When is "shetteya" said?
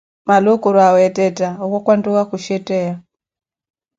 2.45-2.93